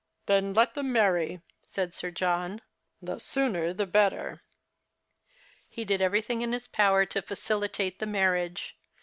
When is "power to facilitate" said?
6.67-7.99